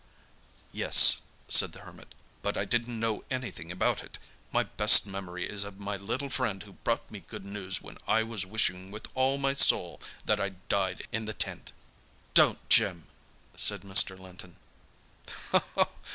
"Yes," 0.73 1.21
said 1.47 1.73
the 1.73 1.81
Hermit, 1.81 2.15
"but 2.41 2.57
I 2.57 2.65
didn't 2.65 2.99
know 2.99 3.23
anything 3.29 3.71
about 3.71 4.01
it. 4.01 4.17
My 4.51 4.63
best 4.63 5.05
memory 5.05 5.47
is 5.47 5.63
of 5.63 5.79
my 5.79 5.95
little 5.95 6.31
friend 6.31 6.63
who 6.63 6.73
brought 6.73 7.11
me 7.11 7.19
good 7.19 7.45
news 7.45 7.83
when 7.83 7.99
I 8.07 8.23
was 8.23 8.43
wishing 8.43 8.89
with 8.89 9.07
all 9.13 9.37
my 9.37 9.53
soul 9.53 10.01
that 10.25 10.41
I'd 10.41 10.67
died 10.69 11.07
in 11.11 11.25
the 11.25 11.35
tent!" 11.35 11.71
"Don't, 12.33 12.67
Jim!" 12.67 13.09
said 13.55 13.81
Mr. 13.81 14.17
Linton. 14.19 14.55